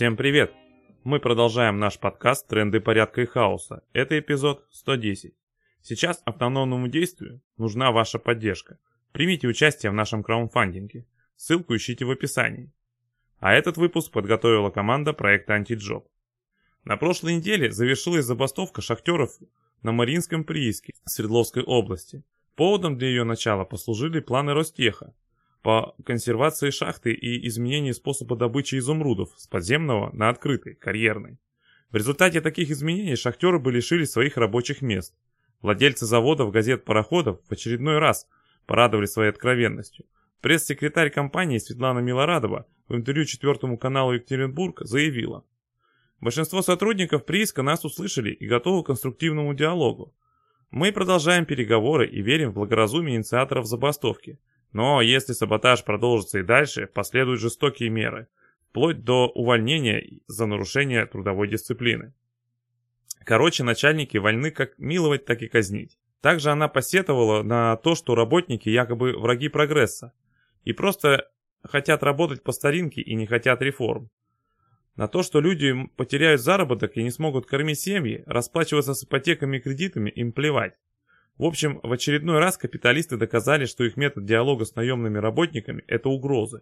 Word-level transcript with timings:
Всем 0.00 0.16
привет! 0.16 0.50
Мы 1.04 1.20
продолжаем 1.20 1.78
наш 1.78 1.98
подкаст 1.98 2.48
«Тренды 2.48 2.80
порядка 2.80 3.20
и 3.20 3.26
хаоса». 3.26 3.84
Это 3.92 4.18
эпизод 4.18 4.66
110. 4.70 5.34
Сейчас 5.82 6.22
автономному 6.24 6.88
действию 6.88 7.42
нужна 7.58 7.92
ваша 7.92 8.18
поддержка. 8.18 8.78
Примите 9.12 9.46
участие 9.46 9.92
в 9.92 9.94
нашем 9.94 10.22
краудфандинге. 10.22 11.04
Ссылку 11.36 11.76
ищите 11.76 12.06
в 12.06 12.10
описании. 12.10 12.72
А 13.40 13.52
этот 13.52 13.76
выпуск 13.76 14.10
подготовила 14.10 14.70
команда 14.70 15.12
проекта 15.12 15.52
«Антиджоп». 15.52 16.08
На 16.84 16.96
прошлой 16.96 17.34
неделе 17.34 17.70
завершилась 17.70 18.24
забастовка 18.24 18.80
шахтеров 18.80 19.36
на 19.82 19.92
Мариинском 19.92 20.44
прииске 20.44 20.94
Свердловской 21.04 21.62
области. 21.62 22.24
Поводом 22.56 22.96
для 22.96 23.08
ее 23.08 23.24
начала 23.24 23.66
послужили 23.66 24.20
планы 24.20 24.54
Ростеха 24.54 25.12
по 25.62 25.94
консервации 26.04 26.70
шахты 26.70 27.12
и 27.12 27.46
изменению 27.48 27.94
способа 27.94 28.36
добычи 28.36 28.76
изумрудов 28.76 29.30
с 29.36 29.46
подземного 29.46 30.10
на 30.12 30.28
открытый, 30.28 30.74
карьерный. 30.74 31.38
В 31.90 31.96
результате 31.96 32.40
таких 32.40 32.70
изменений 32.70 33.16
шахтеры 33.16 33.58
бы 33.58 33.72
лишились 33.72 34.10
своих 34.10 34.36
рабочих 34.36 34.80
мест. 34.80 35.14
Владельцы 35.60 36.06
заводов, 36.06 36.52
газет, 36.52 36.84
пароходов 36.84 37.40
в 37.48 37.52
очередной 37.52 37.98
раз 37.98 38.26
порадовали 38.66 39.06
своей 39.06 39.30
откровенностью. 39.30 40.06
Пресс-секретарь 40.40 41.10
компании 41.10 41.58
Светлана 41.58 41.98
Милорадова 41.98 42.66
в 42.88 42.94
интервью 42.94 43.26
четвертому 43.26 43.76
каналу 43.76 44.12
Екатеринбург 44.12 44.80
заявила, 44.80 45.44
Большинство 46.20 46.60
сотрудников 46.60 47.24
прииска 47.24 47.62
нас 47.62 47.84
услышали 47.84 48.30
и 48.30 48.46
готовы 48.46 48.82
к 48.82 48.86
конструктивному 48.86 49.54
диалогу. 49.54 50.14
Мы 50.70 50.92
продолжаем 50.92 51.46
переговоры 51.46 52.06
и 52.06 52.20
верим 52.20 52.50
в 52.50 52.54
благоразумие 52.54 53.16
инициаторов 53.16 53.66
забастовки. 53.66 54.38
Но 54.72 55.02
если 55.02 55.32
саботаж 55.32 55.84
продолжится 55.84 56.38
и 56.38 56.42
дальше, 56.42 56.86
последуют 56.86 57.40
жестокие 57.40 57.90
меры, 57.90 58.28
вплоть 58.68 59.02
до 59.02 59.28
увольнения 59.28 60.20
за 60.26 60.46
нарушение 60.46 61.06
трудовой 61.06 61.48
дисциплины. 61.48 62.12
Короче, 63.24 63.64
начальники 63.64 64.16
вольны 64.16 64.50
как 64.50 64.78
миловать, 64.78 65.24
так 65.24 65.42
и 65.42 65.48
казнить. 65.48 65.98
Также 66.20 66.50
она 66.50 66.68
посетовала 66.68 67.42
на 67.42 67.76
то, 67.76 67.94
что 67.94 68.14
работники 68.14 68.68
якобы 68.68 69.16
враги 69.16 69.48
прогресса 69.48 70.12
и 70.64 70.72
просто 70.72 71.28
хотят 71.62 72.02
работать 72.02 72.42
по 72.42 72.52
старинке 72.52 73.00
и 73.00 73.14
не 73.14 73.26
хотят 73.26 73.62
реформ. 73.62 74.10
На 74.96 75.08
то, 75.08 75.22
что 75.22 75.40
люди 75.40 75.74
потеряют 75.96 76.40
заработок 76.40 76.96
и 76.96 77.02
не 77.02 77.10
смогут 77.10 77.46
кормить 77.46 77.80
семьи, 77.80 78.22
расплачиваться 78.26 78.94
с 78.94 79.04
ипотеками 79.04 79.56
и 79.56 79.60
кредитами, 79.60 80.10
им 80.10 80.32
плевать. 80.32 80.74
В 81.40 81.46
общем, 81.46 81.80
в 81.82 81.90
очередной 81.90 82.38
раз 82.38 82.58
капиталисты 82.58 83.16
доказали, 83.16 83.64
что 83.64 83.82
их 83.82 83.96
метод 83.96 84.26
диалога 84.26 84.66
с 84.66 84.74
наемными 84.74 85.16
работниками– 85.16 85.82
это 85.86 86.10
угрозы. 86.10 86.60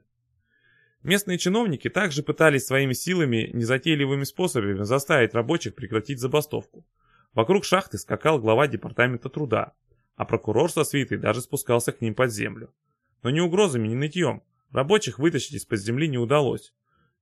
Местные 1.03 1.37
чиновники 1.37 1.91
также 1.91 2.23
пытались 2.23 2.67
своими 2.67 2.93
силами, 2.93 3.51
незатейливыми 3.53 4.23
способами 4.23 4.85
заставить 4.85 5.35
рабочих 5.35 5.75
прекратить 5.75 6.21
забастовку. 6.21 6.87
Вокруг 7.35 7.65
шахты 7.65 7.99
скакал 7.99 8.39
глава 8.39 8.69
департамента 8.69 9.29
труда, 9.29 9.73
а 10.15 10.25
прокурор 10.25 10.71
со 10.71 10.85
свитой 10.85 11.19
даже 11.19 11.41
спускался 11.41 11.91
к 11.91 12.01
ним 12.01 12.15
под 12.15 12.31
землю. 12.31 12.73
Но 13.25 13.31
ни 13.31 13.41
угрозами, 13.41 13.89
ни 13.89 13.97
нытьем. 13.97 14.45
Рабочих 14.71 15.19
вытащить 15.19 15.55
из-под 15.55 15.81
земли 15.81 16.07
не 16.07 16.19
удалось. 16.19 16.73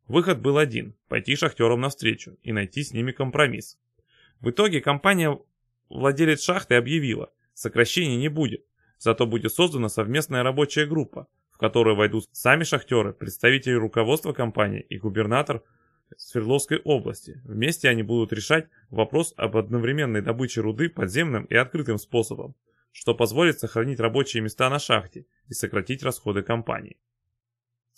Выход 0.09 0.43
был 0.43 0.59
один– 0.59 0.95
пойти 1.09 1.37
шахтерам 1.37 1.81
навстречу 1.81 2.37
и 2.43 2.53
найти 2.53 2.83
с 2.83 2.93
ними 2.93 3.13
компромисс. 3.13 3.79
В 4.41 4.51
итоге 4.51 4.83
компания 4.83 5.41
владелец 5.89 6.43
шахты 6.43 6.75
объявила, 6.75 7.31
сокращений 7.57 8.17
не 8.17 8.29
будет, 8.29 8.65
зато 8.99 9.27
будет 9.27 9.53
создана 9.53 9.89
совместная 9.89 10.43
рабочая 10.43 10.87
группа, 10.87 11.27
в 11.51 11.59
которую 11.59 11.97
войдут 11.97 12.29
сами 12.33 12.65
шахтеры, 12.65 13.15
представители 13.15 13.73
руководства 13.73 14.33
компании 14.33 14.81
и 14.81 14.99
губернатор 14.99 15.63
Свердловской 16.17 16.79
области. 16.85 17.41
Вместе 17.45 17.89
они 17.89 18.03
будут 18.03 18.33
решать 18.33 18.69
вопрос 18.91 19.33
об 19.37 19.57
одновременной 19.57 20.21
добыче 20.21 20.61
руды 20.61 20.89
подземным 20.89 21.47
и 21.47 21.55
открытым 21.57 21.99
способом, 21.99 22.55
что 22.93 23.15
позволит 23.15 23.59
сохранить 23.59 24.01
рабочие 24.01 24.43
места 24.43 24.71
на 24.71 24.79
шахте 24.79 25.27
и 25.49 25.55
сократить 25.55 26.03
расходы 26.03 26.43
компании. 26.43 26.99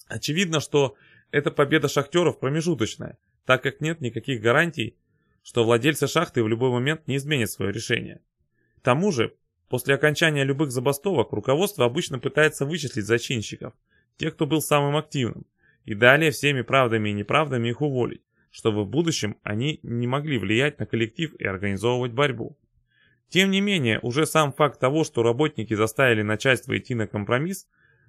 Очевидно, 0.06 0.60
что 0.60 0.96
эта 1.32 1.50
победа 1.50 1.88
шахтеров 1.88 2.38
промежуточная, 2.38 3.18
так 3.44 3.62
как 3.62 3.80
нет 3.80 4.00
никаких 4.00 4.40
гарантий, 4.40 4.96
что 5.42 5.64
владельцы 5.64 6.06
шахты 6.06 6.42
в 6.42 6.48
любой 6.48 6.70
момент 6.70 7.08
не 7.08 7.16
изменят 7.16 7.50
свое 7.50 7.72
решение. 7.72 8.22
К 8.78 8.80
тому 8.82 9.12
же, 9.12 9.34
после 9.68 9.94
окончания 9.94 10.44
любых 10.44 10.70
забастовок 10.70 11.32
руководство 11.32 11.84
обычно 11.84 12.18
пытается 12.18 12.64
вычислить 12.64 13.06
зачинщиков, 13.06 13.74
тех, 14.16 14.34
кто 14.34 14.46
был 14.46 14.60
самым 14.60 14.96
активным, 14.96 15.46
и 15.84 15.94
далее 15.94 16.30
всеми 16.30 16.62
правдами 16.62 17.10
и 17.10 17.14
неправдами 17.14 17.68
их 17.68 17.80
уволить, 17.80 18.22
чтобы 18.50 18.84
в 18.84 18.88
будущем 18.88 19.36
они 19.42 19.80
не 19.82 20.06
могли 20.06 20.38
влиять 20.38 20.78
на 20.78 20.86
коллектив 20.86 21.34
и 21.38 21.44
организовывать 21.44 22.12
борьбу. 22.12 22.56
Тем 23.28 23.50
не 23.50 23.60
менее, 23.60 24.00
уже 24.00 24.26
сам 24.26 24.52
факт 24.52 24.80
того, 24.80 25.04
что 25.04 25.22
работники 25.22 25.74
заставили 25.74 26.22
начальство 26.22 26.76
идти 26.76 26.94
на 26.94 27.06
компромисс, 27.06 27.66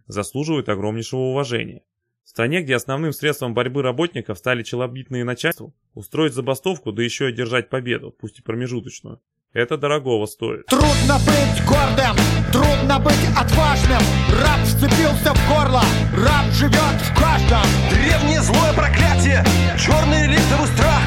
заслуживает 0.07 0.69
огромнейшего 0.69 1.19
уважения. 1.19 1.83
В 2.23 2.29
стране, 2.29 2.61
где 2.61 2.75
основным 2.75 3.11
средством 3.11 3.53
борьбы 3.53 3.81
работников 3.81 4.37
стали 4.37 4.63
челобитные 4.63 5.23
начальства, 5.23 5.73
устроить 5.93 6.33
забастовку, 6.33 6.91
да 6.91 7.03
еще 7.03 7.25
и 7.25 7.29
одержать 7.29 7.69
победу, 7.69 8.11
пусть 8.11 8.39
и 8.39 8.41
промежуточную, 8.43 9.19
это 9.53 9.77
дорогого 9.77 10.25
стоит. 10.25 10.65
Трудно 10.67 11.19
быть 11.25 11.65
гордым, 11.65 12.15
трудно 12.51 12.99
быть 12.99 13.25
отважным. 13.35 14.01
Раб 14.41 14.59
вцепился 14.63 15.33
в 15.33 15.49
горло, 15.49 15.83
раб 16.15 16.45
живет 16.53 16.73
в 16.73 17.19
каждом. 17.19 17.65
Древнее 17.89 18.41
злое 18.41 18.73
проклятие, 18.73 19.43
черный 19.77 20.27
листовый 20.27 20.67
страх. 20.67 21.01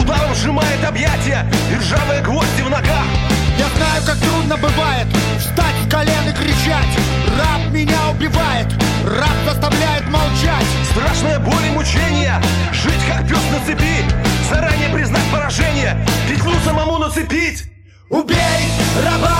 Ударом 0.00 0.34
сжимает 0.34 0.84
объятия 0.84 1.46
и 1.70 1.76
ржавые 1.76 2.22
гвозди 2.22 2.62
в 2.62 2.70
ногах. 2.70 3.06
Я 3.58 3.68
знаю, 3.76 4.02
как 4.06 4.16
трудно 4.18 4.56
бывает 4.56 5.06
встать 5.38 5.74
с 5.86 5.90
колен 5.90 6.28
и 6.28 6.32
кричать. 6.32 6.98
Раб 7.36 7.72
меня 7.72 8.10
убивает, 8.10 8.66
раб 9.04 9.36
заставляет 9.46 10.08
молчать. 10.08 10.66
Страшная 10.92 11.38
боль 11.38 11.66
и 11.66 11.70
мучение, 11.70 12.40
жить 12.72 13.04
как 13.06 13.28
пес 13.28 13.42
на 13.50 13.64
цепи. 13.66 14.04
Заранее 14.50 14.88
признать 14.88 15.24
поражение, 15.30 15.96
петлю 16.28 16.52
самому 16.64 16.98
нацепить. 16.98 17.71
Убей 18.12 18.36
раба! 19.02 19.32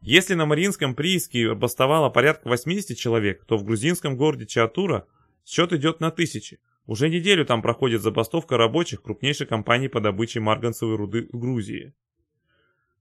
Если 0.00 0.34
на 0.34 0.46
Мариинском 0.46 0.94
прииске 0.94 1.54
бастовало 1.54 2.08
порядка 2.08 2.48
80 2.48 2.96
человек, 2.96 3.44
то 3.46 3.56
в 3.56 3.64
грузинском 3.64 4.16
городе 4.16 4.46
Чиатура 4.46 5.08
счет 5.44 5.72
идет 5.72 5.98
на 5.98 6.12
тысячи. 6.12 6.60
Уже 6.86 7.08
неделю 7.08 7.44
там 7.44 7.62
проходит 7.62 8.00
забастовка 8.00 8.56
рабочих 8.56 9.02
крупнейшей 9.02 9.48
компании 9.48 9.88
по 9.88 10.00
добыче 10.00 10.38
марганцевой 10.38 10.96
руды 10.96 11.28
в 11.32 11.38
Грузии. 11.38 11.94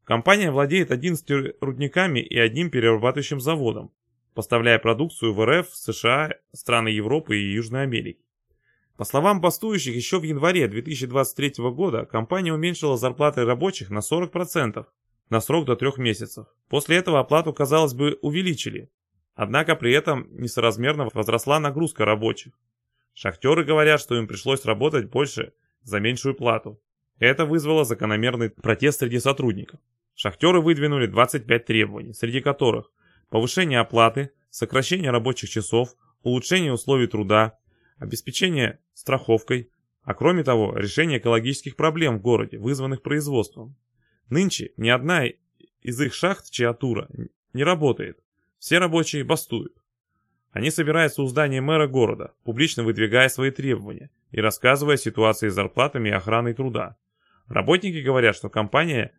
Компания 0.03 0.49
владеет 0.49 0.89
11 0.89 1.57
рудниками 1.61 2.19
и 2.19 2.39
одним 2.39 2.71
перерабатывающим 2.71 3.39
заводом, 3.39 3.91
поставляя 4.33 4.79
продукцию 4.79 5.33
в 5.33 5.45
РФ, 5.45 5.69
США, 5.69 6.31
страны 6.51 6.87
Европы 6.87 7.37
и 7.37 7.53
Южной 7.53 7.83
Америки. 7.83 8.25
По 9.01 9.05
словам 9.05 9.41
бастующих, 9.41 9.95
еще 9.95 10.19
в 10.19 10.23
январе 10.23 10.67
2023 10.67 11.53
года 11.71 12.05
компания 12.05 12.53
уменьшила 12.53 12.97
зарплаты 12.97 13.45
рабочих 13.45 13.89
на 13.89 13.97
40% 13.97 14.85
на 15.31 15.41
срок 15.41 15.65
до 15.65 15.75
трех 15.75 15.97
месяцев. 15.97 16.45
После 16.69 16.97
этого 16.97 17.19
оплату, 17.19 17.51
казалось 17.51 17.95
бы, 17.95 18.19
увеличили. 18.21 18.91
Однако 19.33 19.75
при 19.75 19.91
этом 19.91 20.27
несоразмерно 20.29 21.09
возросла 21.15 21.59
нагрузка 21.59 22.05
рабочих. 22.05 22.53
Шахтеры 23.15 23.63
говорят, 23.63 23.99
что 23.99 24.15
им 24.15 24.27
пришлось 24.27 24.65
работать 24.65 25.09
больше 25.09 25.53
за 25.81 25.99
меньшую 25.99 26.35
плату. 26.35 26.79
Это 27.17 27.47
вызвало 27.47 27.85
закономерный 27.85 28.51
протест 28.51 28.99
среди 28.99 29.17
сотрудников. 29.17 29.79
Шахтеры 30.13 30.61
выдвинули 30.61 31.07
25 31.07 31.65
требований, 31.65 32.13
среди 32.13 32.39
которых 32.39 32.91
повышение 33.29 33.79
оплаты, 33.79 34.29
сокращение 34.51 35.09
рабочих 35.09 35.49
часов, 35.49 35.95
улучшение 36.21 36.71
условий 36.71 37.07
труда, 37.07 37.57
обеспечение 38.01 38.79
страховкой, 38.93 39.69
а 40.01 40.15
кроме 40.15 40.43
того, 40.43 40.75
решение 40.75 41.19
экологических 41.19 41.75
проблем 41.75 42.17
в 42.17 42.21
городе, 42.21 42.57
вызванных 42.57 43.03
производством. 43.03 43.75
Нынче 44.27 44.71
ни 44.75 44.89
одна 44.89 45.27
из 45.81 46.01
их 46.01 46.13
шахт 46.13 46.49
Чиатура 46.49 47.07
не 47.53 47.63
работает. 47.63 48.17
Все 48.57 48.79
рабочие 48.79 49.23
бастуют. 49.23 49.73
Они 50.49 50.71
собираются 50.71 51.21
у 51.21 51.27
здания 51.27 51.61
мэра 51.61 51.87
города, 51.87 52.33
публично 52.43 52.83
выдвигая 52.83 53.29
свои 53.29 53.51
требования 53.51 54.09
и 54.31 54.41
рассказывая 54.41 54.95
о 54.95 54.97
ситуации 54.97 55.49
с 55.49 55.53
зарплатами 55.53 56.09
и 56.09 56.13
охраной 56.13 56.55
труда. 56.55 56.97
Работники 57.47 58.01
говорят, 58.01 58.35
что 58.35 58.49
компания 58.49 59.13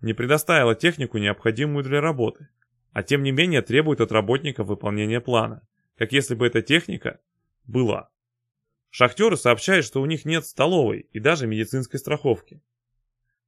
не 0.00 0.12
предоставила 0.12 0.76
технику, 0.76 1.18
необходимую 1.18 1.82
для 1.82 2.00
работы, 2.00 2.48
а 2.92 3.02
тем 3.02 3.24
не 3.24 3.32
менее 3.32 3.62
требует 3.62 4.00
от 4.00 4.12
работников 4.12 4.68
выполнения 4.68 5.20
плана, 5.20 5.66
как 5.96 6.12
если 6.12 6.36
бы 6.36 6.46
эта 6.46 6.62
техника 6.62 7.18
была. 7.66 8.11
Шахтеры 8.94 9.38
сообщают, 9.38 9.86
что 9.86 10.02
у 10.02 10.06
них 10.06 10.26
нет 10.26 10.44
столовой 10.44 11.06
и 11.14 11.18
даже 11.18 11.46
медицинской 11.46 11.98
страховки. 11.98 12.60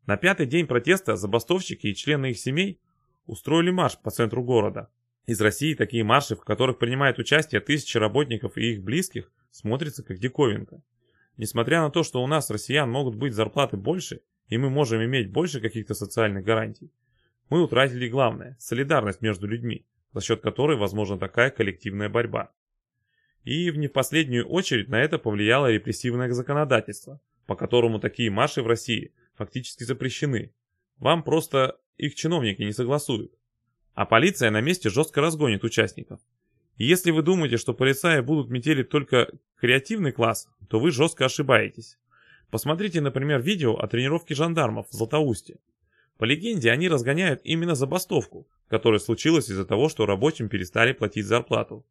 На 0.06 0.16
пятый 0.16 0.46
день 0.46 0.66
протеста 0.66 1.16
забастовщики 1.16 1.88
и 1.88 1.94
члены 1.94 2.30
их 2.30 2.38
семей 2.38 2.80
устроили 3.26 3.70
марш 3.70 3.98
по 3.98 4.10
центру 4.10 4.42
города. 4.42 4.88
Из 5.26 5.38
России 5.42 5.74
такие 5.74 6.02
марши, 6.02 6.34
в 6.34 6.40
которых 6.40 6.78
принимают 6.78 7.18
участие 7.18 7.60
тысячи 7.60 7.98
работников 7.98 8.56
и 8.56 8.72
их 8.72 8.82
близких, 8.82 9.30
смотрится 9.50 10.02
как 10.02 10.18
диковинка. 10.18 10.82
Несмотря 11.36 11.82
на 11.82 11.90
то, 11.90 12.04
что 12.04 12.22
у 12.22 12.26
нас, 12.26 12.48
россиян, 12.48 12.90
могут 12.90 13.14
быть 13.14 13.34
зарплаты 13.34 13.76
больше, 13.76 14.22
и 14.48 14.56
мы 14.56 14.70
можем 14.70 15.04
иметь 15.04 15.30
больше 15.30 15.60
каких-то 15.60 15.92
социальных 15.92 16.42
гарантий, 16.42 16.90
мы 17.50 17.62
утратили 17.62 18.08
главное– 18.08 18.56
солидарность 18.60 19.20
между 19.20 19.46
людьми, 19.46 19.84
за 20.14 20.22
счет 20.22 20.40
которой 20.40 20.78
возможна 20.78 21.18
такая 21.18 21.50
коллективная 21.50 22.08
борьба. 22.08 22.50
И 23.44 23.70
в 23.70 23.76
не 23.76 23.88
последнюю 23.88 24.48
очередь 24.48 24.88
на 24.88 25.00
это 25.00 25.18
повлияло 25.18 25.70
репрессивное 25.70 26.32
законодательство, 26.32 27.20
по 27.46 27.54
которому 27.54 28.00
такие 28.00 28.30
марши 28.30 28.62
в 28.62 28.66
России 28.66 29.12
фактически 29.34 29.84
запрещены. 29.84 30.52
Вам 30.96 31.22
просто 31.22 31.78
их 31.98 32.14
чиновники 32.14 32.62
не 32.62 32.72
согласуют. 32.72 33.32
А 33.92 34.06
полиция 34.06 34.50
на 34.50 34.60
месте 34.60 34.88
жестко 34.88 35.20
разгонит 35.20 35.62
участников. 35.62 36.20
И 36.76 36.86
если 36.86 37.10
вы 37.10 37.22
думаете, 37.22 37.58
что 37.58 37.74
полицаи 37.74 38.20
будут 38.20 38.50
метелить 38.50 38.88
только 38.88 39.30
креативный 39.56 40.10
класс, 40.10 40.48
то 40.68 40.80
вы 40.80 40.90
жестко 40.90 41.26
ошибаетесь. 41.26 41.98
Посмотрите, 42.50 43.00
например, 43.00 43.40
видео 43.42 43.76
о 43.76 43.86
тренировке 43.86 44.34
жандармов 44.34 44.88
в 44.88 44.92
Златоусте. 44.94 45.58
По 46.18 46.24
легенде, 46.24 46.70
они 46.70 46.88
разгоняют 46.88 47.40
именно 47.44 47.74
забастовку, 47.74 48.48
которая 48.68 49.00
случилась 49.00 49.50
из-за 49.50 49.64
того, 49.64 49.88
что 49.88 50.06
рабочим 50.06 50.48
перестали 50.48 50.92
платить 50.92 51.26
зарплату. 51.26 51.84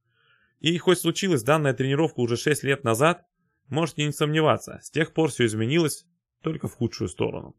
И 0.64 0.78
хоть 0.78 1.00
случилась 1.00 1.44
данная 1.44 1.74
тренировка 1.74 2.22
уже 2.22 2.38
6 2.38 2.64
лет 2.64 2.86
назад, 2.86 3.26
можете 3.68 4.06
не 4.06 4.14
сомневаться, 4.14 4.80
с 4.82 4.90
тех 4.90 5.14
пор 5.14 5.30
все 5.30 5.46
изменилось 5.46 6.06
только 6.42 6.70
в 6.70 6.74
худшую 6.76 7.10
сторону. 7.10 7.54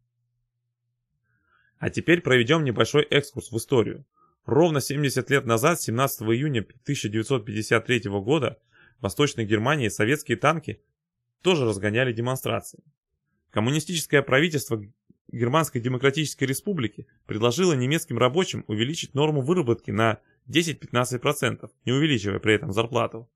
А 1.76 1.90
теперь 1.90 2.22
проведем 2.22 2.64
небольшой 2.64 3.02
экскурс 3.02 3.52
в 3.52 3.58
историю. 3.58 4.06
Ровно 4.46 4.80
70 4.80 5.28
лет 5.28 5.44
назад, 5.44 5.82
17 5.82 6.22
июня 6.22 6.60
1953 6.62 8.00
года, 8.22 8.58
в 9.00 9.02
Восточной 9.02 9.44
Германии 9.44 9.88
советские 9.88 10.38
танки 10.38 10.80
тоже 11.42 11.66
разгоняли 11.66 12.14
демонстрации. 12.14 12.82
Коммунистическое 13.50 14.22
правительство 14.22 14.82
Германской 15.30 15.82
Демократической 15.82 16.44
Республики 16.44 17.06
предложило 17.26 17.74
немецким 17.74 18.16
рабочим 18.16 18.64
увеличить 18.66 19.12
норму 19.12 19.42
выработки 19.42 19.90
на 19.90 20.20
10-15%, 20.48 21.70
не 21.84 21.92
увеличивая 21.92 22.38
при 22.38 22.54
этом 22.54 22.72
зарплату. 22.72 23.30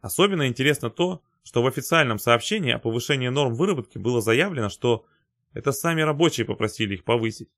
Особенно 0.00 0.46
интересно 0.46 0.90
то, 0.90 1.22
что 1.44 1.62
в 1.62 1.66
официальном 1.66 2.18
сообщении 2.18 2.72
о 2.72 2.78
повышении 2.78 3.28
норм 3.28 3.54
выработки 3.54 3.98
было 3.98 4.20
заявлено, 4.20 4.68
что 4.68 5.06
это 5.54 5.72
сами 5.72 6.02
рабочие 6.02 6.46
попросили 6.46 6.94
их 6.94 7.04
повысить. 7.04 7.50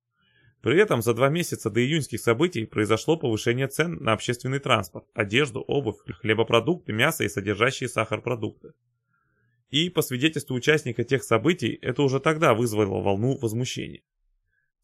При 0.63 0.81
этом 0.81 1.03
за 1.03 1.13
два 1.13 1.29
месяца 1.29 1.69
до 1.69 1.81
июньских 1.81 2.21
событий 2.21 2.65
произошло 2.65 3.19
повышение 3.19 3.69
цен 3.69 3.99
на 4.03 4.15
общественный 4.15 4.61
транспорт, 4.61 5.07
одежду, 5.13 5.61
обувь, 5.61 5.99
хлебопродукты, 6.21 6.93
мясо 6.95 7.23
и 7.23 7.29
содержащие 7.29 7.89
сахар 7.89 8.23
продукты. 8.23 8.73
И, 9.69 9.91
по 9.91 10.01
свидетельству 10.01 10.57
участника 10.57 11.05
тех 11.05 11.23
событий, 11.23 11.79
это 11.83 12.03
уже 12.03 12.19
тогда 12.19 12.55
вызвало 12.55 13.03
волну 13.03 13.37
возмущения. 13.37 14.01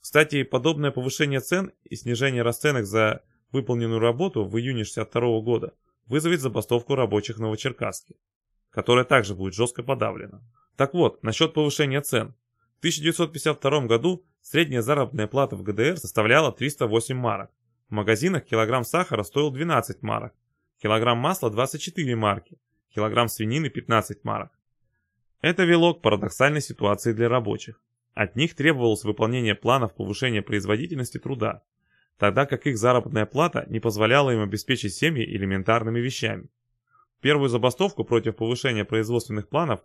Кстати, 0.01 0.43
подобное 0.43 0.91
повышение 0.91 1.41
цен 1.41 1.73
и 1.85 1.97
снижение 1.97 2.43
расценок 2.43 2.85
за 2.85 3.23
выполненную 3.53 4.01
работу 4.01 4.45
в 4.45 4.59
июне 4.59 4.85
62 4.85 5.41
года 5.41 5.75
вызовет 6.07 6.41
забастовку 6.41 6.95
рабочих 6.95 7.37
в 7.37 7.41
Новочеркасске, 7.41 8.17
которая 8.71 9.05
также 9.05 9.35
будет 9.35 9.55
жестко 9.55 9.83
подавлена. 9.83 10.43
Так 10.77 10.95
вот, 10.95 11.23
насчет 11.23 11.55
повышения 11.55 12.01
цен. 12.01 12.35
В 12.77 12.79
1952 12.81 13.87
году 13.87 14.25
средняя 14.41 14.83
заработная 14.83 15.27
плата 15.27 15.57
в 15.57 15.63
ГДР 15.63 15.99
составляла 15.99 16.53
308 16.53 17.15
марок. 17.17 17.51
В 17.89 17.93
магазинах 17.93 18.45
килограмм 18.45 18.85
сахара 18.85 19.23
стоил 19.23 19.51
12 19.51 20.03
марок, 20.03 20.33
килограмм 20.81 21.19
масла 21.19 21.51
24 21.51 22.17
марки, 22.17 22.59
килограмм 22.95 23.29
свинины 23.29 23.69
15 23.69 24.25
марок. 24.25 24.51
Это 25.43 25.65
вело 25.65 25.95
к 25.95 26.03
парадоксальной 26.03 26.61
ситуации 26.61 27.13
для 27.13 27.29
рабочих. 27.29 27.81
От 28.15 28.37
них 28.37 28.55
требовалось 28.55 29.05
выполнение 29.05 29.55
планов 29.55 29.95
повышения 29.95 30.43
производительности 30.43 31.19
труда, 31.19 31.63
тогда 32.21 32.45
как 32.45 32.67
их 32.67 32.77
заработная 32.77 33.25
плата 33.25 33.65
не 33.71 33.81
позволяла 33.81 34.31
им 34.31 34.43
обеспечить 34.43 34.95
семьи 34.95 35.25
элементарными 35.25 36.01
вещами. 36.01 36.49
Первую 37.23 37.49
забастовку 37.49 38.05
против 38.05 38.37
повышения 38.37 38.85
производственных 38.85 39.49
планов 39.49 39.81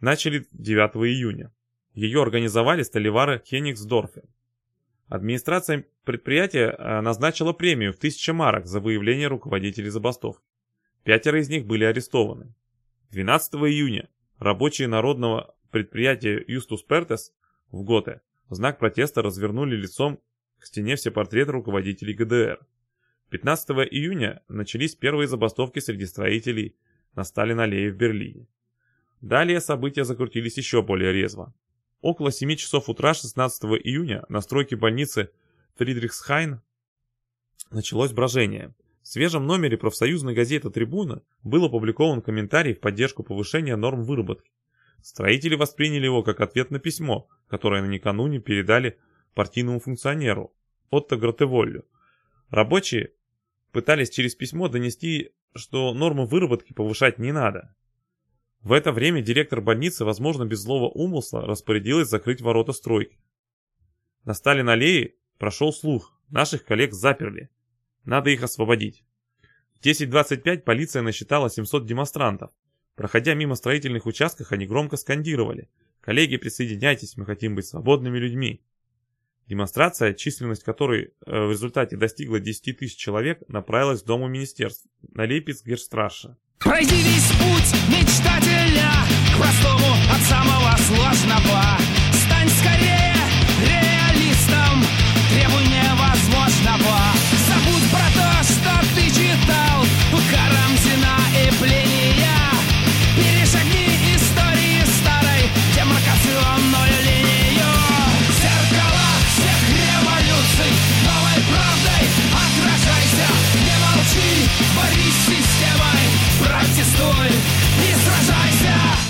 начали 0.00 0.46
9 0.52 0.96
июня. 1.06 1.52
Ее 1.92 2.22
организовали 2.22 2.82
столевары 2.82 3.38
Кенигсдорфе. 3.38 4.22
Администрация 5.08 5.84
предприятия 6.04 6.70
э, 6.70 7.00
назначила 7.02 7.52
премию 7.52 7.92
в 7.92 7.98
1000 7.98 8.32
марок 8.32 8.66
за 8.66 8.80
выявление 8.80 9.28
руководителей 9.28 9.90
забастовки. 9.90 10.42
Пятеро 11.04 11.38
из 11.38 11.50
них 11.50 11.66
были 11.66 11.84
арестованы. 11.84 12.54
12 13.10 13.54
июня 13.56 14.08
рабочие 14.38 14.88
народного 14.88 15.54
предприятия 15.70 16.42
Юстус 16.48 16.82
Пертес 16.82 17.30
в 17.70 17.82
Готе 17.82 18.22
в 18.48 18.54
знак 18.54 18.78
протеста 18.78 19.20
развернули 19.20 19.76
лицом 19.76 20.18
к 20.62 20.66
стене 20.66 20.94
все 20.94 21.10
портреты 21.10 21.50
руководителей 21.50 22.14
ГДР. 22.14 22.64
15 23.30 23.70
июня 23.90 24.42
начались 24.46 24.94
первые 24.94 25.26
забастовки 25.26 25.80
среди 25.80 26.06
строителей 26.06 26.76
на 27.16 27.24
Сталин-аллее 27.24 27.90
в 27.90 27.96
Берлине. 27.96 28.46
Далее 29.20 29.60
события 29.60 30.04
закрутились 30.04 30.56
еще 30.56 30.80
более 30.80 31.12
резво. 31.12 31.52
Около 32.00 32.30
7 32.30 32.54
часов 32.54 32.88
утра 32.88 33.12
16 33.12 33.64
июня 33.82 34.24
на 34.28 34.40
стройке 34.40 34.76
больницы 34.76 35.30
Фридрихсхайн 35.74 36.60
началось 37.72 38.12
брожение. 38.12 38.72
В 39.02 39.08
свежем 39.08 39.48
номере 39.48 39.76
профсоюзной 39.76 40.32
газеты 40.32 40.70
«Трибуна» 40.70 41.22
был 41.42 41.64
опубликован 41.64 42.22
комментарий 42.22 42.74
в 42.74 42.78
поддержку 42.78 43.24
повышения 43.24 43.74
норм 43.74 44.04
выработки. 44.04 44.52
Строители 45.02 45.56
восприняли 45.56 46.04
его 46.04 46.22
как 46.22 46.40
ответ 46.40 46.70
на 46.70 46.78
письмо, 46.78 47.28
которое 47.48 47.82
накануне 47.82 48.38
передали 48.38 49.00
партийному 49.34 49.80
функционеру 49.80 50.54
Отто 50.90 51.16
Гротеволлю. 51.16 51.84
Рабочие 52.50 53.12
пытались 53.72 54.10
через 54.10 54.34
письмо 54.34 54.68
донести, 54.68 55.32
что 55.54 55.94
нормы 55.94 56.26
выработки 56.26 56.72
повышать 56.72 57.18
не 57.18 57.32
надо. 57.32 57.74
В 58.60 58.72
это 58.72 58.92
время 58.92 59.22
директор 59.22 59.60
больницы, 59.60 60.04
возможно, 60.04 60.44
без 60.44 60.60
злого 60.60 60.88
умысла, 60.88 61.46
распорядилась 61.46 62.08
закрыть 62.08 62.40
ворота 62.40 62.72
стройки. 62.72 63.18
На 64.24 64.34
Сталин-аллее 64.34 65.14
прошел 65.38 65.72
слух, 65.72 66.16
наших 66.28 66.64
коллег 66.64 66.92
заперли. 66.92 67.50
Надо 68.04 68.30
их 68.30 68.42
освободить. 68.42 69.04
В 69.74 69.84
10.25 69.84 70.58
полиция 70.58 71.02
насчитала 71.02 71.50
700 71.50 71.86
демонстрантов. 71.86 72.52
Проходя 72.94 73.34
мимо 73.34 73.56
строительных 73.56 74.06
участков, 74.06 74.52
они 74.52 74.66
громко 74.66 74.96
скандировали. 74.96 75.68
«Коллеги, 76.00 76.36
присоединяйтесь, 76.36 77.16
мы 77.16 77.24
хотим 77.24 77.54
быть 77.54 77.66
свободными 77.66 78.18
людьми». 78.18 78.62
Демонстрация, 79.48 80.14
численность 80.14 80.64
которой 80.64 81.12
э, 81.26 81.46
в 81.46 81.50
результате 81.50 81.96
достигла 81.96 82.40
10 82.40 82.78
тысяч 82.78 82.96
человек, 82.96 83.42
направилась 83.48 84.02
к 84.02 84.06
Дому 84.06 84.28
министерств 84.28 84.86
на 85.12 85.26
Лейпец-Герштраше. 85.26 86.36
Пройди 86.58 86.94
весь 86.94 87.30
путь 87.32 87.74
мечтателя 87.88 88.90
к 89.34 89.38
простому 89.38 89.92
от 90.14 90.20
самого 90.22 90.76
сложного. 90.86 91.62
Стань 92.24 92.48
скорее 92.48 93.16
реалистом, 93.66 94.84
требуй 95.28 95.64
невозможного. 95.66 96.98
Забудь 97.48 97.90
про 97.90 98.08
то, 98.14 98.42
что 98.44 98.72
ты 98.94 99.10
читал, 99.10 99.82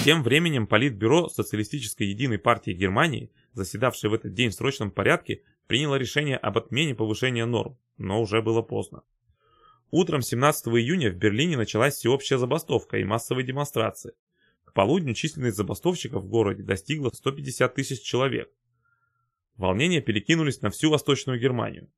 Тем 0.04 0.24
временем 0.24 0.66
Политбюро 0.66 1.28
Социалистической 1.28 2.08
Единой 2.08 2.40
партии 2.40 2.72
Германии, 2.72 3.30
заседавшее 3.52 4.10
в 4.10 4.14
этот 4.14 4.34
день 4.34 4.50
в 4.50 4.54
срочном 4.54 4.90
порядке, 4.90 5.42
приняло 5.68 5.94
решение 5.94 6.36
об 6.36 6.58
отмене 6.58 6.96
повышения 6.96 7.46
норм, 7.46 7.78
но 7.98 8.20
уже 8.20 8.42
было 8.42 8.62
поздно. 8.62 9.04
Утром 9.92 10.20
17 10.20 10.66
июня 10.70 11.12
в 11.12 11.14
Берлине 11.14 11.56
началась 11.56 11.94
всеобщая 11.94 12.38
забастовка 12.38 12.98
и 12.98 13.04
массовые 13.04 13.46
демонстрации. 13.46 14.14
К 14.64 14.72
полудню 14.72 15.14
численность 15.14 15.56
забастовщиков 15.56 16.24
в 16.24 16.28
городе 16.28 16.64
достигла 16.64 17.10
150 17.10 17.72
тысяч 17.72 18.00
человек. 18.00 18.50
Волнения 19.54 20.00
перекинулись 20.00 20.62
на 20.62 20.70
всю 20.70 20.90
Восточную 20.90 21.38
Германию. 21.38 21.88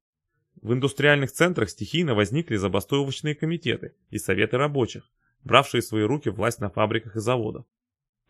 В 0.60 0.74
индустриальных 0.74 1.32
центрах 1.32 1.70
стихийно 1.70 2.14
возникли 2.14 2.56
забастовочные 2.56 3.34
комитеты 3.34 3.94
и 4.10 4.18
советы 4.18 4.58
рабочих, 4.58 5.10
бравшие 5.42 5.80
в 5.80 5.86
свои 5.86 6.02
руки 6.02 6.28
власть 6.28 6.60
на 6.60 6.68
фабриках 6.68 7.16
и 7.16 7.20
заводах. 7.20 7.64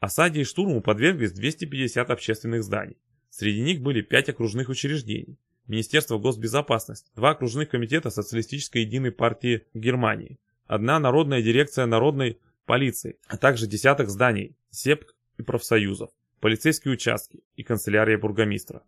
Осаде 0.01 0.41
и 0.41 0.45
штурму 0.45 0.83
подверглись 0.83 1.33
250 1.33 2.11
общественных 2.11 2.63
зданий. 2.63 2.99
Среди 3.31 3.61
них 3.63 3.81
были 3.81 4.01
5 4.01 4.29
окружных 4.31 4.69
учреждений, 4.69 5.39
Министерство 5.67 6.19
госбезопасности, 6.19 7.11
два 7.17 7.31
окружных 7.31 7.71
комитета 7.71 8.11
Социалистической 8.11 8.83
единой 8.83 9.13
партии 9.13 9.67
Германии, 9.73 10.39
одна 10.67 10.99
народная 10.99 11.43
дирекция 11.43 11.87
Народной 11.87 12.39
полиции, 12.67 13.19
а 13.27 13.37
также 13.37 13.67
десяток 13.67 14.11
зданий, 14.11 14.57
сепк 14.71 15.15
и 15.39 15.43
профсоюзов, 15.43 16.11
полицейские 16.41 16.95
участки 16.95 17.43
и 17.57 17.63
канцелярия 17.63 18.19
бургомистра. 18.19 18.83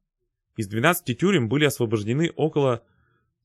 Из 0.57 0.69
12 0.69 1.19
тюрем 1.19 1.49
были 1.49 1.65
освобождены 1.65 2.31
около 2.37 2.85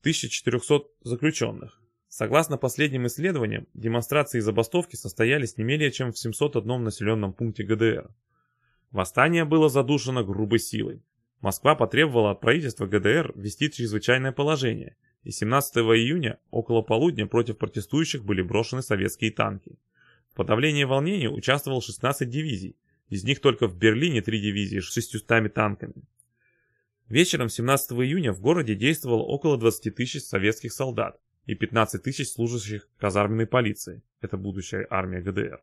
1400 0.02 0.88
заключенных. 1.04 1.81
Согласно 2.14 2.58
последним 2.58 3.08
исследованиям, 3.08 3.68
демонстрации 3.74 4.40
и 4.40 4.42
забастовки 4.42 4.98
состоялись 4.98 5.56
не 5.56 5.64
менее 5.64 5.92
чем 5.92 6.12
в 6.12 6.18
701 6.20 6.84
населенном 6.84 7.32
пункте 7.32 7.64
ГДР. 7.64 8.10
Восстание 8.92 9.46
было 9.46 9.70
задушено 9.70 10.22
грубой 10.26 10.60
силой. 10.60 11.02
Москва 11.40 11.74
потребовала 11.74 12.32
от 12.32 12.42
правительства 12.42 12.86
ГДР 12.86 13.32
ввести 13.34 13.72
чрезвычайное 13.72 14.34
положение, 14.34 14.98
и 15.24 15.32
17 15.32 15.78
июня 15.78 16.38
около 16.50 16.82
полудня 16.82 17.28
против 17.28 17.58
протестующих 17.58 18.26
были 18.26 18.42
брошены 18.42 18.82
советские 18.82 19.32
танки. 19.32 19.80
В 20.32 20.36
подавлении 20.36 20.84
волнений 20.84 21.30
участвовал 21.30 21.82
16 21.82 22.30
дивизий, 22.30 22.76
из 23.08 23.24
них 23.24 23.40
только 23.40 23.70
в 23.70 23.78
Берлине 23.78 24.22
три 24.22 24.42
дивизии 24.42 24.80
с 24.80 24.92
600 24.92 25.54
танками. 25.54 26.04
Вечером 27.08 27.48
17 27.48 27.94
июня 27.94 28.34
в 28.34 28.42
городе 28.42 28.76
действовало 28.76 29.24
около 29.24 29.58
20 29.58 29.96
тысяч 29.96 30.24
советских 30.24 30.74
солдат 30.74 31.18
и 31.46 31.56
15 31.56 32.04
тысяч 32.04 32.32
служащих 32.32 32.88
казарменной 32.98 33.48
полиции, 33.48 34.04
это 34.20 34.38
будущая 34.38 34.86
армия 34.90 35.22
ГДР. 35.22 35.62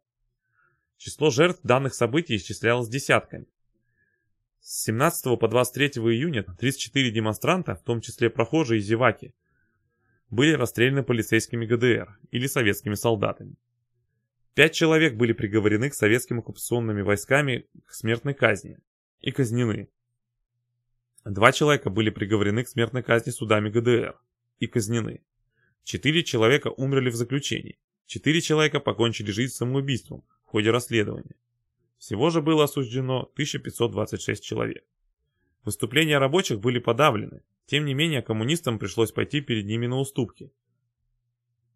Число 0.96 1.30
жертв 1.30 1.60
данных 1.62 1.94
событий 1.94 2.36
исчислялось 2.36 2.88
десятками. 2.88 3.46
С 4.60 4.82
17 4.84 5.38
по 5.38 5.48
23 5.48 6.02
июня 6.02 6.42
34 6.42 7.10
демонстранта, 7.12 7.76
в 7.76 7.82
том 7.82 8.00
числе 8.00 8.28
прохожие 8.28 8.80
и 8.80 8.82
зеваки, 8.82 9.32
были 10.30 10.52
расстреляны 10.52 11.04
полицейскими 11.04 11.64
ГДР 11.64 12.18
или 12.32 12.46
советскими 12.46 12.94
солдатами. 12.94 13.56
Пять 14.54 14.74
человек 14.74 15.14
были 15.14 15.32
приговорены 15.32 15.88
к 15.88 15.94
советским 15.94 16.40
оккупационными 16.40 17.02
войсками 17.02 17.68
к 17.86 17.94
смертной 17.94 18.34
казни 18.34 18.78
и 19.20 19.30
казнены. 19.30 19.88
Два 21.24 21.52
человека 21.52 21.90
были 21.90 22.10
приговорены 22.10 22.64
к 22.64 22.68
смертной 22.68 23.04
казни 23.04 23.30
судами 23.30 23.70
ГДР 23.70 24.18
и 24.58 24.66
казнены. 24.66 25.22
Четыре 25.88 26.22
человека 26.22 26.68
умерли 26.76 27.08
в 27.08 27.14
заключении. 27.14 27.78
Четыре 28.04 28.42
человека 28.42 28.78
покончили 28.78 29.30
жизнь 29.30 29.54
самоубийством 29.54 30.22
в 30.44 30.50
ходе 30.50 30.70
расследования. 30.70 31.34
Всего 31.96 32.28
же 32.28 32.42
было 32.42 32.64
осуждено 32.64 33.20
1526 33.32 34.44
человек. 34.44 34.84
Выступления 35.64 36.18
рабочих 36.18 36.60
были 36.60 36.78
подавлены, 36.78 37.40
тем 37.64 37.86
не 37.86 37.94
менее 37.94 38.20
коммунистам 38.20 38.78
пришлось 38.78 39.12
пойти 39.12 39.40
перед 39.40 39.64
ними 39.64 39.86
на 39.86 39.98
уступки. 39.98 40.52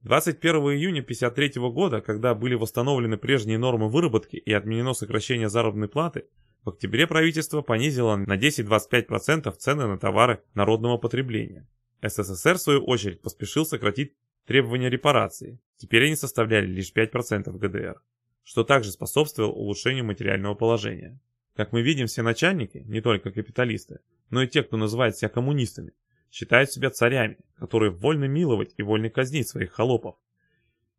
21 0.03 0.57
июня 0.57 1.01
1953 1.01 1.63
года, 1.71 2.03
когда 2.03 2.35
были 2.35 2.55
восстановлены 2.55 3.17
прежние 3.17 3.57
нормы 3.57 3.89
выработки 3.89 4.37
и 4.37 4.53
отменено 4.53 4.93
сокращение 4.93 5.49
заработной 5.49 5.89
платы, 5.89 6.27
в 6.65 6.69
октябре 6.69 7.07
правительство 7.07 7.63
понизило 7.63 8.17
на 8.17 8.37
10-25% 8.37 9.51
цены 9.53 9.87
на 9.87 9.97
товары 9.97 10.43
народного 10.53 10.99
потребления. 10.99 11.67
СССР, 12.03 12.55
в 12.55 12.61
свою 12.61 12.85
очередь, 12.85 13.23
поспешил 13.23 13.65
сократить 13.65 14.15
требования 14.47 14.91
репарации. 14.91 15.61
Теперь 15.77 16.07
они 16.07 16.17
составляли 16.17 16.67
лишь 16.67 16.93
5% 16.93 17.57
ГДР, 17.57 18.03
что 18.43 18.65
также 18.65 18.91
способствовало 18.91 19.53
улучшению 19.53 20.05
материального 20.05 20.55
положения. 20.55 21.21
Как 21.55 21.73
мы 21.73 21.83
видим, 21.83 22.07
все 22.07 22.23
начальники, 22.23 22.79
не 22.87 23.01
только 23.01 23.31
капиталисты, 23.31 24.01
но 24.31 24.43
и 24.43 24.49
те, 24.49 24.63
кто 24.63 24.77
называет 24.77 25.17
себя 25.17 25.29
коммунистами, 25.29 25.93
считают 26.31 26.73
себя 26.73 26.91
царями, 26.91 27.39
которые 27.57 27.93
вольны 27.93 28.27
миловать 28.27 28.75
и 28.79 28.83
вольны 28.83 29.11
казнить 29.11 29.49
своих 29.49 29.73
холопов. 29.73 30.17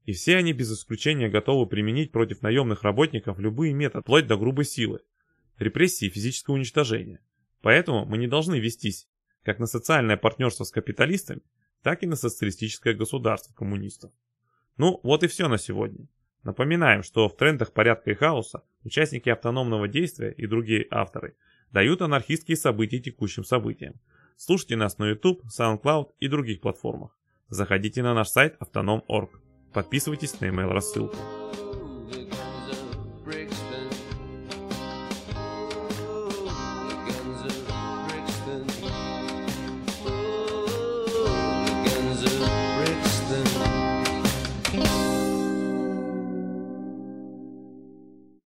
И 0.05 0.11
все 0.11 0.37
они 0.37 0.53
без 0.53 0.71
исключения 0.71 1.29
готовы 1.29 1.65
применить 1.65 2.11
против 2.11 2.41
наемных 2.41 2.83
работников 2.83 3.39
любые 3.39 3.73
методы, 3.73 4.03
вплоть 4.03 4.27
до 4.27 4.37
грубой 4.37 4.65
силы, 4.65 4.99
репрессии 5.57 6.07
и 6.07 6.11
физического 6.11 6.55
уничтожения. 6.55 7.19
Поэтому 7.61 8.05
мы 8.05 8.17
не 8.17 8.27
должны 8.27 8.59
вестись 8.59 9.07
как 9.43 9.59
на 9.59 9.65
социальное 9.65 10.17
партнерство 10.17 10.63
с 10.63 10.71
капиталистами, 10.71 11.41
так 11.81 12.03
и 12.03 12.07
на 12.07 12.15
социалистическое 12.15 12.93
государство 12.93 13.53
коммунистов. 13.53 14.11
Ну, 14.77 14.99
вот 15.03 15.23
и 15.23 15.27
все 15.27 15.47
на 15.47 15.57
сегодня. 15.57 16.07
Напоминаем, 16.43 17.03
что 17.03 17.29
в 17.29 17.37
трендах 17.37 17.71
порядка 17.71 18.11
и 18.11 18.15
хаоса 18.15 18.63
участники 18.83 19.29
автономного 19.29 19.87
действия 19.87 20.31
и 20.31 20.47
другие 20.47 20.87
авторы 20.91 21.35
дают 21.71 22.01
анархистские 22.01 22.57
события 22.57 22.99
текущим 22.99 23.43
событиям. 23.43 23.95
Слушайте 24.35 24.75
нас 24.75 24.97
на 24.97 25.09
YouTube, 25.09 25.43
SoundCloud 25.45 26.11
и 26.19 26.27
других 26.27 26.61
платформах. 26.61 27.17
Заходите 27.49 28.01
на 28.03 28.13
наш 28.13 28.29
сайт 28.29 28.57
autonom.org. 28.59 29.29
Подписывайтесь 29.73 30.39
на 30.39 30.45
email 30.45 30.69
рассылку. 30.69 31.15